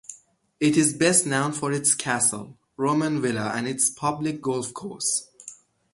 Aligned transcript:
It 0.59 0.77
is 0.77 0.95
best 0.95 1.27
known 1.27 1.51
for 1.51 1.71
its 1.71 1.93
castle, 1.93 2.57
Roman 2.75 3.21
villa 3.21 3.51
and 3.53 3.67
its 3.67 3.91
public 3.91 4.41
golf 4.41 4.73
course. 4.73 5.29